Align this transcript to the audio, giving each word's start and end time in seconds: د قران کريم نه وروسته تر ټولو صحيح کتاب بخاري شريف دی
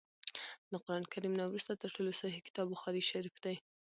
د 0.71 0.73
قران 0.83 1.03
کريم 1.13 1.33
نه 1.39 1.45
وروسته 1.49 1.71
تر 1.81 1.89
ټولو 1.95 2.11
صحيح 2.21 2.41
کتاب 2.47 2.65
بخاري 2.73 3.01
شريف 3.11 3.35
دی 3.43 3.55